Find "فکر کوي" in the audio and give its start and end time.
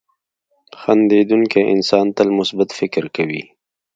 2.79-3.43